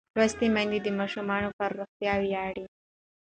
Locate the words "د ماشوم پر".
0.83-1.71